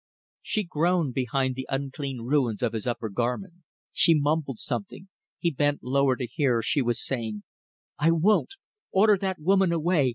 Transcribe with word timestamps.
She 0.41 0.63
groaned 0.63 1.13
behind 1.13 1.53
the 1.53 1.67
unclean 1.69 2.21
ruins 2.21 2.63
of 2.63 2.73
his 2.73 2.87
upper 2.87 3.07
garment. 3.07 3.53
She 3.93 4.15
mumbled 4.19 4.57
something. 4.57 5.09
He 5.37 5.51
bent 5.51 5.83
lower 5.83 6.15
to 6.15 6.25
hear. 6.25 6.63
She 6.63 6.81
was 6.81 7.05
saying 7.05 7.43
"I 7.99 8.09
won't. 8.09 8.55
Order 8.91 9.15
that 9.19 9.37
woman 9.37 9.71
away. 9.71 10.09